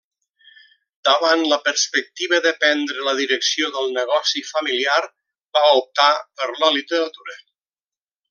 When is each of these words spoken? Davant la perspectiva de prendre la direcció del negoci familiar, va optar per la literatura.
Davant 1.07 1.43
la 1.49 1.59
perspectiva 1.67 2.39
de 2.45 2.53
prendre 2.63 3.05
la 3.09 3.13
direcció 3.19 3.69
del 3.77 3.93
negoci 3.99 4.43
familiar, 4.53 4.99
va 5.59 5.65
optar 5.83 6.09
per 6.41 6.49
la 6.65 6.73
literatura. 6.79 7.37